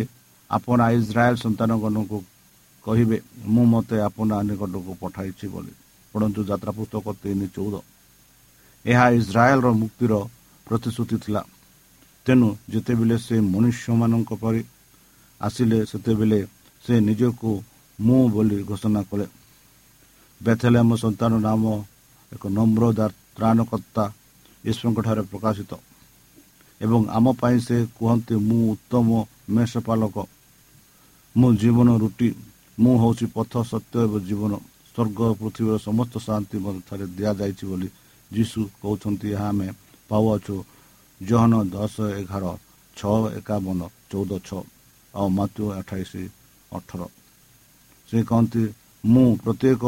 ଆପଣ 0.50 0.80
ଇସ୍ରାଏଲ 0.98 1.36
ସନ୍ତାନଗଣକୁ 1.36 2.18
କହିବେ 2.86 3.18
ମୁଁ 3.54 3.66
ମୋତେ 3.74 3.98
ଆପଣା 4.08 4.36
ନିକଟକୁ 4.48 4.92
ପଠାଇଛି 5.02 5.46
ବୋଲି। 5.54 5.74
ପଢ଼ନ୍ତୁ 6.14 6.40
ଯାତ୍ରା 6.50 6.72
ପୁସ୍ତକ 6.78 7.06
ତିନି 7.24 7.48
ଚଉଦ। 7.56 7.76
ଏହା 8.86 9.06
ଇସ୍ରାଏଲର 9.20 9.68
ମୁକ୍ତିର 9.82 10.14
ପ୍ରତିଶ୍ରୁତି 10.68 11.18
ଥିଲା। 11.24 11.42
ତେଣୁ 12.26 12.48
ଯେତେବେଳେ 12.72 13.16
ସେ 13.18 13.36
ମନୁଷ୍ୟମାନଙ୍କ 13.54 14.32
ପରି 14.42 14.62
ଆସିଲେ 15.42 15.78
ସେତେବେଳେ 15.86 16.40
ସେ 16.84 16.94
ନିଜକୁ 17.08 17.52
ମୁଁ 18.00 18.22
ବୋଲି 18.34 18.58
ଘୋଷଣା 18.70 19.02
କଲେ। 19.10 19.28
ବେଥେଲେ 20.42 20.82
ସନ୍ତାନ 21.04 21.32
ନାମ 21.48 21.64
ଏକ 22.32 22.44
ନମ୍ର 22.48 22.84
ତ୍ରାଣକର୍ତ୍ତା 23.38 24.04
ଈଶ୍ୱରଙ୍କଠାରେ 24.66 25.22
ପ୍ରକାଶିତ। 25.32 25.72
ଏବଂ 26.82 27.02
ଆମ 27.18 27.26
ପାଇଁ 27.42 27.58
ସେ 27.68 27.78
କୁହନ୍ତି 27.98 28.36
ମୁଁ 28.48 28.62
ଉତ୍ତମ 28.74 29.08
ମେଷପାଲକ 29.50 30.16
ମୁଁ 31.36 31.50
ଜୀବନ 31.62 31.90
ରୁଟି। 32.02 32.30
ମୁଁ 32.80 32.94
ହେଉଛି 33.02 33.26
ପଥ 33.36 33.54
ସତ୍ୟ 33.72 33.96
ଏବଂ 34.06 34.20
ଜୀବନ। 34.28 34.54
ସ୍ୱର୍ଗ 34.92 35.20
ପୃଥିବୀର 35.40 35.76
ସମସ୍ତ 35.88 36.14
ଶାନ୍ତି 36.28 36.58
ମଧ୍ୟରେ 36.66 37.06
ଦିଆଯାଇଛି 37.18 37.64
ବୋଲି 37.70 37.88
ଯୀଶୁ 38.36 38.60
କହୁଛନ୍ତି 38.82 39.28
ଏହା 39.36 39.48
ଆମେ 39.48 39.68
ପାଉଅଛୁ। 40.10 40.56
ଜହନ 41.22 41.54
ଦଶ 41.74 41.96
ଏଗାର 42.20 42.46
ଛଅ 42.98 43.18
ଏକାବନ 43.40 43.82
ଚଉଦ 44.12 44.32
ଛଅ 44.48 44.62
ଆଉ 45.14 45.28
ମାତୃ 45.38 45.62
ଅଠାଇଶ 45.80 46.12
ଅଠର। 46.72 47.02
ସେ 48.10 48.18
କହନ୍ତି 48.30 48.64
ମୁଁ 49.04 49.28
ପ୍ରତ୍ୟେକ 49.44 49.84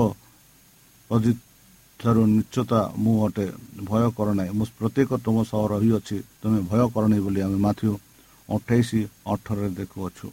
ଠାରୁ 2.00 2.24
ନିଶ୍ଚତା 2.28 2.80
ମୁଁ 2.98 3.16
ଅଟେ। 3.28 3.46
ଭୟ 3.90 4.04
କର 4.18 4.28
ନାହିଁ। 4.40 4.52
ମୁଁ 4.60 4.66
ପ୍ରତ୍ୟେକ 4.80 5.10
ତୁମ 5.26 5.38
ସହ 5.52 5.62
ରହିଅଛି। 5.74 6.18
ତୁମେ 6.42 6.60
ଭୟ 6.70 6.82
କର 6.94 7.04
ନାହିଁ 7.12 7.22
ବୋଲି 7.26 7.40
ଆମେ 7.48 7.58
ମାଥ୍ୟୁ 7.66 7.92
ଅଠେଇଶ 8.50 8.90
ଅଠରରେ 9.34 9.70
ଦେଖୁଅଛୁ। 9.80 10.28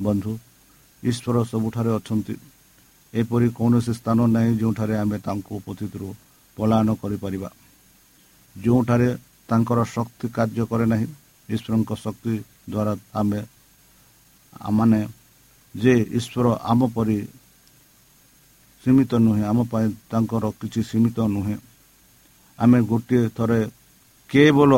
ବନ୍ଧୁ 0.00 0.32
ଈଶ୍ୱର 1.02 1.36
ସବୁଠାରେ 1.52 1.90
ଅଛନ୍ତି। 1.98 2.34
ଏପରି 3.12 3.48
କୌଣସି 3.58 3.92
ସ୍ଥାନ 4.00 4.18
ନାହିଁ 4.36 4.52
ଯେଉଁଠାରେ 4.60 4.94
ଆମେ 5.02 5.16
ତାଙ୍କୁ 5.26 5.52
ଉପସ୍ଥିତିରୁ 5.60 6.08
ପଳାୟନ 6.56 6.88
କରିପାରିବା। 7.02 7.48
ଯେଉଁଠାରେ 8.56 9.08
ତାଙ୍କର 9.48 9.78
ଶକ୍ତି 9.94 10.26
କାର୍ଯ୍ୟ 10.36 10.64
କରେ 10.70 10.84
ନାହିଁ 10.92 11.06
ଈଶ୍ୱରଙ୍କ 11.48 11.90
ଶକ୍ତି 12.04 12.34
ଦ୍ୱାରା 12.72 12.92
ଆମେ 13.20 13.40
ମାନେ 14.72 15.00
ଯେ 15.74 15.94
ଈଶ୍ୱର 16.18 16.46
ଆମ 16.70 16.80
ପରି 16.94 17.18
ସୀମିତ 18.82 19.10
ନୁହେଁ 19.26 19.42
ଆମ 19.50 19.58
ପାଇଁ 19.72 19.86
ତାଙ୍କର 20.10 20.44
କିଛି 20.60 20.80
ସୀମିତ 20.90 21.18
ନୁହେଁ। 21.34 21.56
ଆମେ 22.58 22.78
ଗୋଟିଏ 22.90 23.22
ଥରେ 23.36 23.60
କେବଳ 24.30 24.72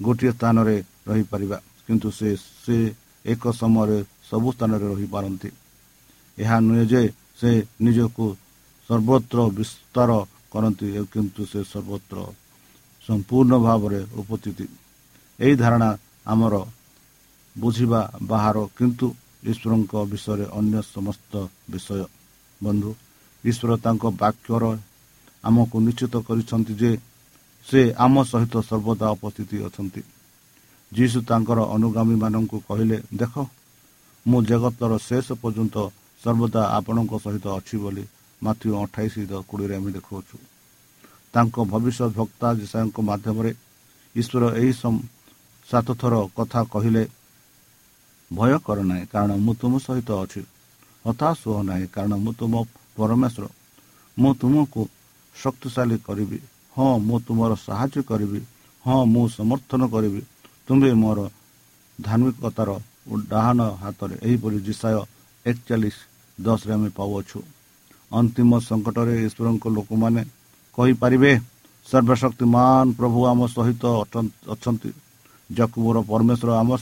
ଗୋଟିଏ 0.00 0.32
ସ୍ଥାନରେ 0.32 0.76
ରହିପାରିବା 1.08 1.58
କିନ୍ତୁ 1.86 2.08
ସେ 2.18 2.28
ସେ 2.62 2.76
ଏକ 3.24 3.42
ସମୟରେ 3.60 3.98
ସବୁ 4.30 4.48
ସ୍ଥାନରେ 4.54 4.86
ରହିପାରନ୍ତି। 4.92 5.50
ଏହା 6.38 6.56
ନୁହେଁ 6.66 6.84
ଯେ 6.92 7.02
ସେ 7.40 7.50
ନିଜକୁ 7.84 8.26
ସର୍ବତ୍ର 8.90 9.38
ବିସ୍ତାର 9.58 10.10
କରନ୍ତି 10.52 10.86
କିନ୍ତୁ 11.12 11.42
ସେ 11.50 11.60
ସର୍ବତ୍ର 11.72 12.18
ସମ୍ପୂର୍ଣ୍ଣ 13.04 13.52
ଭାବରେ 13.66 14.00
ଉପସ୍ଥିତି। 14.20 14.66
ଏହି 15.38 15.54
ଧାରଣା 15.62 15.88
ଆମର 16.32 16.54
ବୁଝିବା 17.56 18.00
ବାହାର 18.30 18.56
କିନ୍ତୁ 18.76 19.06
ଈଶ୍ୱରଙ୍କ 19.50 19.92
ବିଷୟରେ 20.12 20.44
ଅନ୍ୟ 20.58 20.76
ସମସ୍ତ 20.94 21.32
ବିଷୟ। 21.72 22.04
ବନ୍ଧୁ 22.60 22.90
ଈଶ୍ୱର 23.44 23.70
ତାଙ୍କ 23.84 24.04
ବାକ୍ୟର 24.22 24.64
ଆମକୁ 25.48 25.76
ନିଶ୍ଚିତ 25.86 26.14
କରିଛନ୍ତି 26.26 26.72
ଯେ 26.80 26.90
ସେ 27.66 27.80
ଆମ 28.04 28.14
ସହିତ 28.30 28.54
ସର୍ବଦା 28.70 29.06
ଉପସ୍ଥିତି 29.16 29.56
ଅଛନ୍ତି। 29.68 30.02
ଯୀଶୁ 30.92 31.18
ତାଙ୍କର 31.28 31.58
ଅନୁଗାମୀମାନଙ୍କୁ 31.74 32.56
କହିଲେ 32.68 32.96
ଦେଖ 33.20 33.34
ମୁଁ 34.26 34.40
ଜଗତର 34.50 34.92
ଶେଷ 35.08 35.26
ପର୍ଯ୍ୟନ୍ତ 35.42 35.76
ସର୍ବଦା 36.22 36.62
ଆପଣଙ୍କ 36.78 37.12
ସହିତ 37.24 37.46
ଅଛି 37.58 37.76
ବୋଲି 37.82 38.04
ମାତୃ 38.42 38.66
ଅଠାଇଶ 38.82 39.14
କୋଡ଼ିଏରେ 39.48 39.74
ଆମେ 39.76 39.90
ଦେଖାଉଛୁ 39.96 40.36
ତାଙ୍କ 41.34 41.56
ଭବିଷ୍ୟତ 41.72 42.10
ଭକ୍ତା 42.18 42.48
ଜିସାଙ୍କ 42.60 42.96
ମାଧ୍ୟମରେ 43.08 43.50
ଈଶ୍ୱର 44.14 44.44
ଏହି 44.60 44.72
ସାତ 45.68 45.88
ଥର 46.00 46.14
କଥା 46.36 46.60
କହିଲେ 46.72 47.02
ଭୟ 48.30 48.52
କର 48.66 48.78
ନାହିଁ 48.90 49.04
କାରଣ 49.12 49.30
ମୁଁ 49.44 49.52
ତୁମ 49.60 49.72
ସହିତ 49.86 50.10
ଅଛି। 50.22 50.42
ହତାଶ 51.04 51.38
ହୁଅ 51.44 51.62
ନାହିଁ 51.68 51.86
କାରଣ 51.94 52.12
ମୁଁ 52.24 52.32
ତୁମ 52.38 52.54
ପରମେଶ୍ୱର। 52.96 53.44
ମୁଁ 54.16 54.30
ତୁମକୁ 54.40 54.80
ଶକ୍ତିଶାଳୀ 55.36 55.96
କରିବି। 56.06 56.38
ହଁ 56.76 56.90
ମୁଁ 57.06 57.16
ତୁମର 57.26 57.52
ସାହାଯ୍ୟ 57.66 58.02
କରିବି। 58.10 58.40
ହଁ 58.84 59.00
ମୁଁ 59.14 59.24
ସମର୍ଥନ 59.38 59.82
କରିବି। 59.94 60.22
ତୁମ୍ଭେ 60.68 60.90
ମୋର 61.02 61.20
ଧାର୍ମିକତାର 61.98 62.70
ଡାହାଣ 63.30 63.60
ହାତରେ। 63.82 64.14
ଏହିପରି 64.26 64.58
ଜିସାୟ 64.66 64.98
ଏକଚାଳିଶ 65.46 65.96
ଦଶରେ 66.38 66.72
ଆମେ 66.76 66.90
ପାଉଅଛୁ। 66.98 67.38
ଅନ୍ତିମ 68.10 68.50
ସଙ୍କଟରେ 68.68 69.14
ଈଶ୍ୱରଙ୍କ 69.26 69.64
ଲୋକମାନେ 69.76 70.22
କହିପାରିବେ 70.78 71.32
ସର୍ବଶକ୍ତିମାନ 71.86 72.84
ପ୍ରଭୁ 72.98 73.18
ଆମ 73.30 73.40
ସହିତ 73.56 73.84
ଅଛନ୍ତି। 74.54 74.90
ଯାକୁ 75.50 75.76
ମୋର 75.84 75.98
ପରମେଶ୍ୱର 76.10 76.50
ଆମର 76.62 76.80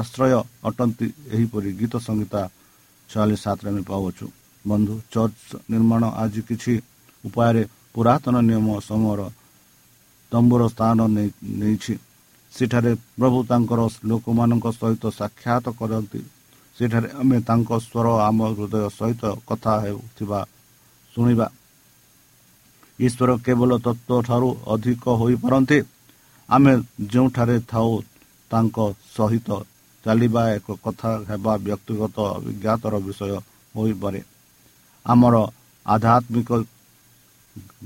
ଆଶ୍ରୟ 0.00 0.32
ଅଟନ୍ତି। 0.68 1.06
ଏହିପରି 1.34 1.70
ଗୀତ 1.80 1.94
ସଂହିତା 2.08 2.40
ଛୟାଳିଶ 3.08 3.40
ସାତରେ 3.44 3.68
ଆମେ 3.72 3.82
ପାଉଅଛୁ। 3.90 4.26
ବନ୍ଧୁ 4.64 4.94
ଚର୍ଚ୍ଚ 5.12 5.50
ନିର୍ମାଣ 5.72 6.02
ଆଜି 6.22 6.40
କିଛି 6.48 6.74
ଉପାୟରେ 7.24 7.62
ପୁରାତନ 7.94 8.34
ନିୟମ 8.48 8.66
ସମୟର 8.88 9.20
ତମ୍ବୁର 10.32 10.62
ସ୍ଥାନ 10.74 10.98
ନେଇଛି। 11.60 11.94
ସେଠାରେ 12.52 12.92
ପ୍ରଭୁ 13.18 13.38
ତାଙ୍କର 13.50 13.80
ଲୋକମାନଙ୍କ 14.10 14.66
ସହିତ 14.80 15.04
ସାକ୍ଷାତ 15.20 15.66
କରନ୍ତି। 15.78 16.20
ସେଠାରେ 16.76 17.08
ଆମେ 17.20 17.38
ତାଙ୍କ 17.48 17.70
ସ୍ୱର 17.84 18.06
ଆମ 18.28 18.38
ହୃଦୟ 18.56 18.84
ସହିତ 18.98 19.22
କଥା 19.48 19.72
ହେଉଥିବା 19.84 20.40
ଶୁଣିବା। 21.18 21.46
ଈଶ୍ୱର 22.98 23.30
କେବଳ 23.46 23.70
ତତ୍ଵ 23.86 24.10
ଠାରୁ 24.28 24.48
ଅଧିକ 24.66 25.04
ହୋଇପାରନ୍ତି। 25.20 25.78
ଆମେ 26.48 26.72
ଯେଉଁଠାରେ 27.12 27.56
ଥାଉ 27.68 27.90
ତାଙ୍କ 28.50 28.76
ସହିତ 29.16 29.48
ଚାଲିବା 30.04 30.42
ଏକ 30.50 30.66
କଥା 30.84 31.10
ହେବା 31.28 31.52
ବ୍ୟକ୍ତିଗତ 31.66 32.16
ଅଭିଜ୍ଞାତର 32.36 32.94
ବିଷୟ 33.06 33.30
ହୋଇପାରେ। 33.74 34.20
ଆମର 35.06 35.36
ଆଧ୍ୟାତ୍ମିକ 35.86 36.50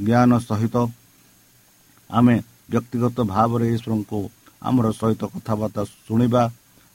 ଜ୍ଞାନ 0.07 0.31
ସହିତ 0.49 0.77
ଆମେ 2.11 2.37
ବ୍ୟକ୍ତିଗତ 2.71 3.16
ଭାବରେ 3.25 3.66
ଈଶ୍ୱରଙ୍କୁ 3.75 4.18
ଆମର 4.62 4.87
ସହିତ 4.92 5.23
କଥାବାର୍ତ୍ତା 5.35 5.83
ଶୁଣିବା 6.07 6.42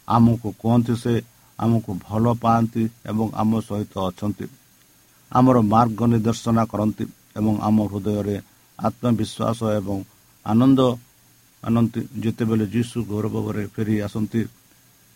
ଆମକୁ 0.08 0.48
କୁହନ୍ତି 0.62 0.94
ସେ 1.04 1.14
ଆମକୁ 1.60 1.92
ଭଲ 2.08 2.26
ପାଆନ୍ତି 2.44 2.84
ଏବଂ 3.06 3.28
ଆମ 3.42 3.52
ସହିତ 3.62 3.94
ଅଛନ୍ତି। 4.10 4.46
ଆମର 5.32 5.58
ମାର୍ଗ 5.74 6.00
ନିର୍ଦ୍ଦେଶନା 6.12 6.64
କରନ୍ତି 6.72 7.06
ଏବଂ 7.38 7.54
ଆମ 7.68 7.78
ହୃଦୟରେ 7.92 8.36
ଆତ୍ମବିଶ୍ୱାସ 8.80 9.60
ଏବଂ 9.80 9.98
ଆନନ୍ଦ 10.46 10.80
ଆନନ୍ତି। 11.64 12.02
ଯେତେବେଳେ 12.24 12.66
ଯୀଶୁ 12.66 12.98
ଗୌରବରେ 13.10 13.64
ଫେରି 13.74 13.96
ଆସନ୍ତି 14.02 14.42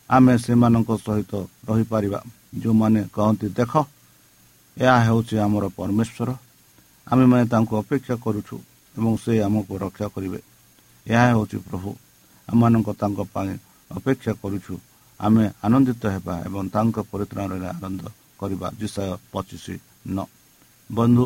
ଆମେ 0.09 0.33
ସେମାନଙ୍କ 0.37 0.89
ସହିତ 1.05 1.33
ରହିପାରିବା। 1.69 2.19
ଯେଉଁମାନେ 2.61 3.01
କହନ୍ତି 3.15 3.47
ଦେଖ 3.57 3.73
ଏହା 4.77 4.97
ହେଉଛି 5.07 5.35
ଆମର 5.45 5.65
ପରମେଶ୍ୱର। 5.77 6.29
ଆମେମାନେ 7.07 7.43
ତାଙ୍କୁ 7.53 7.73
ଅପେକ୍ଷା 7.81 8.15
କରୁଛୁ 8.25 8.55
ଏବଂ 8.95 9.13
ସେ 9.23 9.31
ଆମକୁ 9.47 9.73
ରକ୍ଷା 9.83 10.07
କରିବେ। 10.15 10.39
ଏହା 11.07 11.25
ହେଉଛି 11.31 11.57
ପ୍ରଭୁ। 11.67 11.89
ଆମମାନଙ୍କ 12.47 12.89
ତାଙ୍କ 13.01 13.19
ପାଇଁ 13.33 13.53
ଅପେକ୍ଷା 13.91 14.33
କରୁଛୁ। 14.41 14.73
ଆମେ 15.19 15.43
ଆନନ୍ଦିତ 15.63 16.03
ହେବା 16.15 16.35
ଏବଂ 16.47 16.63
ତାଙ୍କ 16.75 16.97
ପରିତ୍ରାଣରେ 17.11 17.67
ଆନନ୍ଦ 17.75 18.03
କରିବା। 18.39 18.67
ବିଷୟ 18.79 19.17
ପଚିଶ 19.31 19.65
ନ। 20.05 20.17
ବନ୍ଧୁ 20.89 21.25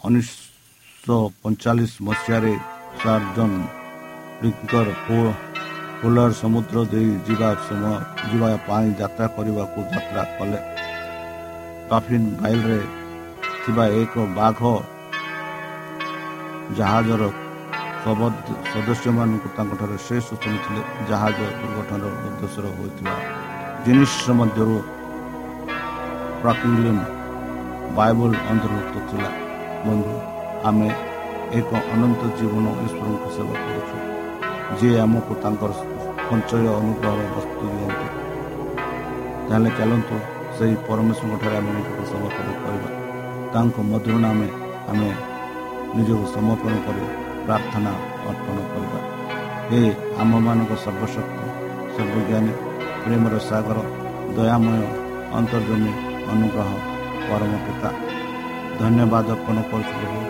ଉଣେଇଶହ 0.00 1.20
ପଇଁଚାଳିଶ 1.42 1.92
ମସିହାରେ 2.06 2.52
ସାର୍ଜନ 3.00 3.52
ପୋଲାର 6.00 6.30
ସମୁଦ୍ର 6.42 6.76
ଦେଇ 6.92 7.10
ଯିବା 7.26 7.48
ସମୟ 7.68 7.94
ଯିବା 8.30 8.48
ପାଇଁ 8.66 8.88
ଯାତ୍ରା 9.00 9.26
କରିବାକୁ 9.36 9.78
ଯାତ୍ରା 9.92 10.22
କଲେ। 10.36 10.58
ପାଫିନ୍ 11.90 12.28
ବାଇଲରେ 12.40 12.80
ଥିବା 13.62 13.84
ଏକ 14.00 14.14
ବାଘ 14.38 14.60
ଜାହାଜର 16.78 17.22
ସଦସ୍ୟମାନଙ୍କୁ 18.02 19.48
ତାଙ୍କଠାରେ 19.56 19.96
ଶେଷ 20.06 20.26
ଶୁଣିଥିଲେ 20.42 20.82
ଜାହାଜ 21.08 21.38
ଦୁର୍ଘଟଣାର 21.60 22.12
ଉଦ୍ଦେଶ୍ୟର 22.26 22.66
ହୋଇଥିବା 22.78 23.16
ଜିନିଷ 23.84 24.24
ମଧ୍ୟରୁ 24.40 24.76
ପ୍ରାକିଲିମ୍ 26.42 27.02
ବାଇବଲ 27.96 28.32
ଅନ୍ତର୍ଭୁକ୍ତ 28.50 28.94
ଥିଲା 29.08 29.30
ବନ୍ଧୁ 29.84 30.14
ଆମେ 30.68 30.88
ଏକ 31.58 31.70
ଅନନ୍ତ 31.92 32.22
ଜୀବନ 32.38 32.66
ଈଶ୍ୱରଙ୍କୁ 32.84 33.28
ସେବା 33.36 33.54
କରୁଛୁ 33.62 33.96
ଯିଏ 34.78 34.98
ଆମକୁ 35.04 35.32
ତାଙ୍କର 35.42 35.70
ସଞ୍ଚୟ 36.22 36.66
ଅନୁଗ୍ରହର 36.72 37.20
ବସ୍ତୁ 37.34 37.64
ଦିଅନ୍ତି 37.70 38.08
ତାହେଲେ 39.46 39.70
ଚାଲନ୍ତୁ 39.78 40.16
ସେହି 40.56 40.74
ପରମେଶ୍ୱରଙ୍କଠାରେ 40.86 41.56
ଆମେ 41.60 41.70
ନିଜକୁ 41.76 42.02
ସମର୍ପଣ 42.12 42.46
କରିବା 42.60 42.90
ତାଙ୍କ 43.52 43.76
ମଧୁର 43.90 44.16
ନାମେ 44.24 44.48
ଆମେ 44.90 45.08
ନିଜକୁ 45.96 46.24
ସମର୍ପଣ 46.34 46.74
କରି 46.86 47.04
ପ୍ରାର୍ଥନା 47.44 47.92
ଅର୍ପଣ 48.30 48.56
କରିବା 48.70 49.00
ଏ 49.72 49.80
ଆମମାନଙ୍କ 50.22 50.72
ସର୍ବଶକ୍ତି 50.84 51.46
ସର୍ବଜ୍ଞାନୀ 51.94 52.52
ପ୍ରେମର 53.02 53.34
ସାଗର 53.48 53.78
ଦୟାମୟ 54.36 54.80
ଅନ୍ତର୍ଜମୀ 55.38 55.92
ଅନୁଗ୍ରହ 56.32 56.70
ପରମ 57.30 57.52
ପିତା 57.64 57.90
ଧନ୍ୟବାଦ 58.78 59.26
ଅର୍ପଣ 59.34 59.56
କରୁଛୁ 59.70 59.92
ପ୍ରଭୁ 59.98 60.20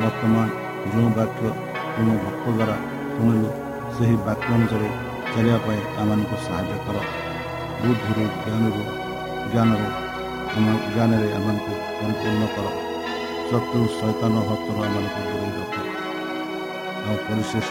ବର୍ତ୍ତମାନ 0.00 0.46
ଯେଉଁ 0.86 1.08
ବାକ୍ୟ 1.16 1.50
ତୁମ 1.94 2.08
ଭକ୍ତ 2.22 2.44
ଦ୍ୱାରା 2.50 2.76
ଶୁଣିଲୁ 3.12 3.48
ସେହି 3.94 4.16
ବାକ୍ୟ 4.26 4.48
ଅନୁସାରେ 4.56 4.88
ଚାଲିବା 5.28 5.58
ପାଇଁ 5.64 5.80
ଆମମାନଙ୍କୁ 6.00 6.36
ସାହାଯ୍ୟ 6.44 6.78
କର 6.84 6.96
ବୁଦ୍ଧିରୁ 7.80 8.24
ଜ୍ଞାନରୁ 8.38 8.82
ଜ୍ଞାନରୁ 9.50 9.88
ଆମ 10.52 10.66
ଜ୍ଞାନରେ 10.86 11.28
ଆମମାନଙ୍କୁ 11.38 11.72
ପରିପୂର୍ଣ୍ଣ 11.96 12.44
କର 12.54 12.66
ଶତ୍ରୁ 13.48 13.82
ଶୈତାନ 13.96 14.34
ହସ୍ତରୁ 14.48 14.78
ଆମମାନଙ୍କୁ 14.86 15.20
ଦୂରେଇ 15.26 15.52
ରଖ 15.56 15.74
ଆଉ 17.02 17.16
ପରିଶେଷ 17.26 17.68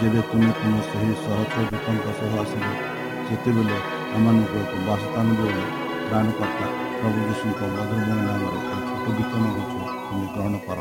ଯେବେ 0.00 0.20
ତୁମେ 0.28 0.50
ତୁମ 0.58 0.74
ସେହି 0.88 1.14
ସହଚରିତଙ୍କ 1.22 2.06
ସହ 2.18 2.36
ଆସିବ 2.42 2.66
ସେତେବେଳେ 3.26 3.78
ଆମମାନଙ୍କୁ 4.16 4.60
ଏକ 4.64 4.84
ବାସସ୍ଥାନ 4.86 5.26
ଦେବ 5.38 5.56
ପ୍ରାଣକର୍ତ୍ତା 6.04 6.87
ପ୍ରଭୁ 6.98 7.24
ଯୀଶୁଙ୍କ 7.26 7.66
ମଧୁମୟ 7.72 8.16
ନାମରେ 8.20 8.60
ଛୋଟ 8.86 9.12
ବିତନ 9.18 9.44
କରୁଛୁ 9.56 9.78
ତୁମେ 10.06 10.26
ଗ୍ରହଣ 10.32 10.54
କର 10.64 10.78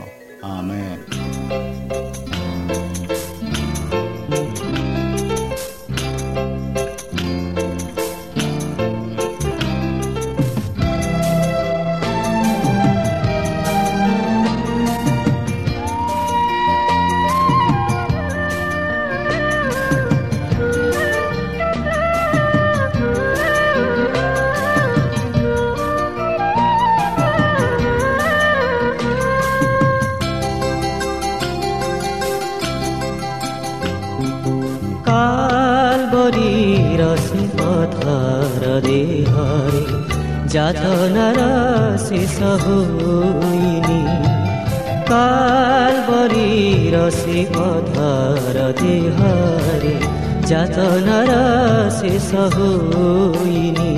ଶେଷ 52.27 52.45
ହୋଇନି 52.53 53.91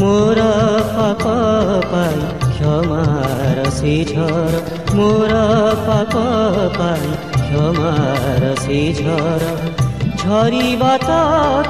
ମୋର 0.00 0.42
ପାପ 0.88 1.30
ପାଇ 1.92 2.18
କ୍ଷମାର 2.48 3.62
ସେ 3.76 3.92
ଝର 4.10 4.58
ମୋର 4.98 5.38
ପାପ 5.86 6.24
ପାଇ 6.74 7.12
କ୍ଷମାର 7.36 8.50
ସେ 8.64 8.80
ଝର 8.98 9.48
ଝରିବା 10.24 10.90
ତ 11.04 11.16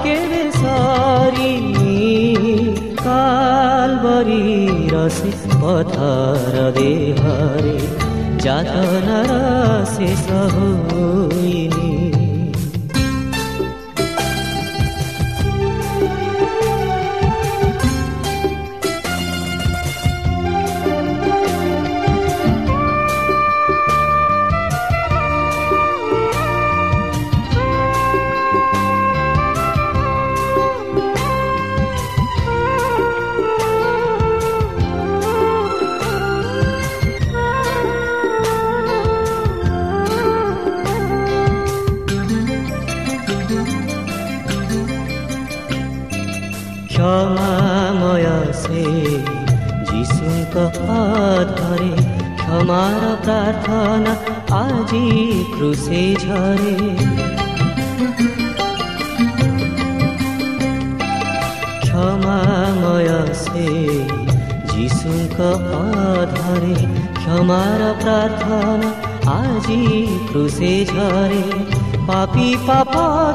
କେବେ 0.01 0.43
ସରିନି 0.57 1.95
କାଲବରୀର 3.05 5.05
ସେ 5.19 5.31
ପଥର 5.55 6.67
ଦେହରେ 6.81 7.79
ଯାତନାର 8.45 9.41
ଶେଷ 9.95 10.43
ହୋଇନି 10.57 12.04
हमारा 52.66 53.16
প্রার্থনা 53.24 54.16
আজি 54.56 55.44
ক্রুশে 55.56 56.16
ঝরে। 56.16 56.90
ক্ষমাময় 61.82 63.34
সে 63.34 63.68
যিশুঙ্ক 64.74 65.38
পধরে 65.40 66.76
ক্ষমার 67.14 67.94
প্রার্থনা 68.02 68.90
আজি 69.32 70.08
ক্রুশে 70.30 70.86
ঝরে। 70.86 71.44
পাপি 72.08 72.58
পাপ, 72.68 72.92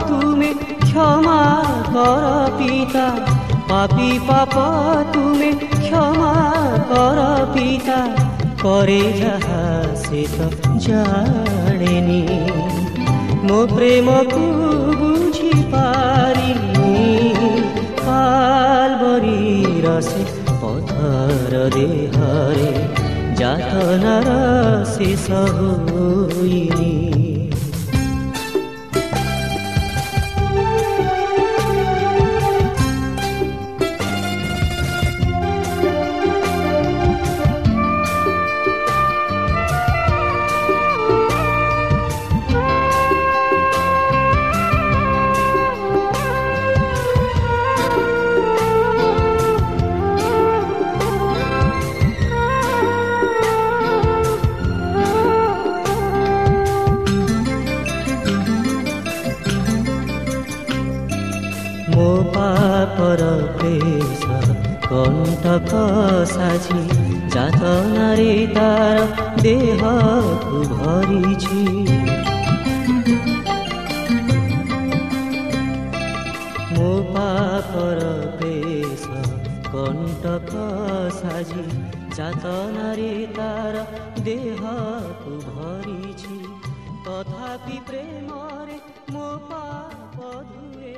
তুমি 0.09 0.55
ক্ষমা 0.79 1.65
কর 1.93 2.51
পিতা। 2.59 3.17
পাপি 3.69 4.21
পাপ, 4.29 4.55
তুমি 5.13 5.53
ক্ষমা 5.53 6.61
কর 6.89 7.47
পিতা। 7.55 8.30
रे 8.65 9.01
जानि 10.85 11.97
রসে 19.85 20.23
পথর 20.61 21.53
দেহরে 21.75 22.73
যাতনার 23.39 24.27
जा 24.97 25.11
सह 25.27 27.00
ପାପର 77.70 78.02
ବେଶ 78.40 79.06
କଣ୍ଟକ 79.66 80.54
ସାଜି 81.18 81.66
ଯାତନାରେ 82.18 83.12
ତାର 83.38 83.76
ଦେହକୁ 84.26 85.34
ଭରିଛି 85.48 86.38
ତଥାପି 87.06 87.78
ପ୍ରେମରେ 87.88 88.78
ମୋ 89.14 89.28
ପାପ 89.52 90.18
ଧୁଏ 90.50 90.96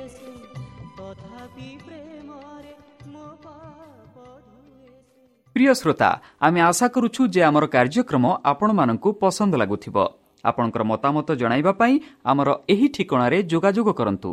ତଥାପି 0.98 1.70
ପ୍ରେମରେ 1.84 2.72
ମୋ 3.12 3.26
ପାପ 3.44 4.14
প্রিয় 5.56 5.72
শ্রোতা 5.74 6.10
আমি 6.40 6.58
আশা 6.60 6.86
করুছু 6.88 7.22
যে 7.28 7.40
আমার 7.44 7.64
কার্যক্রম 7.68 8.24
আপনার 8.44 8.72
পসন্দ 9.20 9.52
লাগুব 9.54 9.96
আপনার 10.44 10.84
মতামত 10.84 11.28
পাই 11.78 11.94
আমার 12.24 12.48
এই 12.68 12.84
ঠিকার 12.88 13.32
যোগাযোগ 13.46 13.86
করতু 13.92 14.32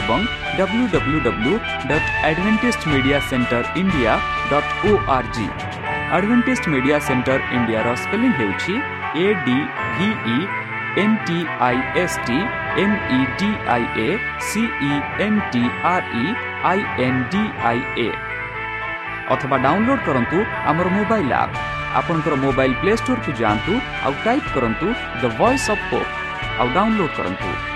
ଏବଂ 0.00 0.20
W 0.58 0.84
W 0.94 1.18
W 1.26 1.54
dot 1.90 2.08
Adventist 2.28 2.86
media 2.92 3.18
centre 3.30 3.64
India 3.80 4.12
dot 4.50 4.70
O 4.88 4.92
R 5.16 5.30
G 5.36 5.46
Adventist 6.16 6.68
media 6.72 6.98
centre 7.08 7.40
ଇଣ୍ଡିଆର 7.56 7.88
ସ୍ପେଲିଂ 8.02 8.32
ହେଉଛି 8.38 8.74
A 9.22 9.26
D 9.46 9.58
V E 9.96 10.38
N 11.02 11.16
T 11.26 11.38
I 11.60 11.78
S 12.02 12.18
T 12.26 12.38
M 12.82 12.96
E 13.16 13.20
D 13.40 13.50
I 13.74 13.84
A 13.98 14.08
C E 14.48 14.92
N 15.26 15.40
T 15.52 15.62
R 15.92 16.06
E 16.16 16.26
I 16.70 16.80
N 17.06 17.22
D 17.32 17.42
I 17.70 17.80
A 18.04 18.08
ଅଥବା 19.34 19.56
download 19.64 20.04
କରନ୍ତୁ 20.08 20.38
ଆମର 20.70 20.88
mobile 20.96 21.32
app 21.36 21.56
ଆପଣଙ୍କର 22.00 22.34
mobile 22.44 22.76
play 22.80 22.92
ଷ୍ଟୋରକୁ 23.00 23.30
ଯାଆନ୍ତୁ 23.40 23.72
ଆଉ 24.04 24.12
type 24.24 24.52
କରନ୍ତୁ 24.54 24.86
the 25.22 25.24
voice 25.38 25.70
of 25.74 25.86
hope 25.90 26.10
ଆଉ 26.60 26.68
download 26.76 27.14
କରନ୍ତୁ 27.18 27.75